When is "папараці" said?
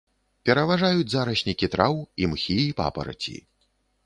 2.81-3.37